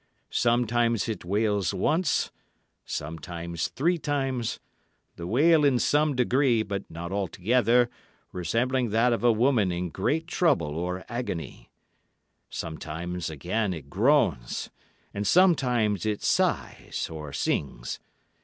[0.31, 2.31] Sometimes it wails once,
[2.85, 7.87] sometimes three times—the wail in some degree, but not altogether,
[8.31, 11.69] resembling that of a woman in great trouble or agony;
[12.49, 14.71] sometimes, again, it groans;
[15.13, 17.99] and sometimes it sighs, or sings.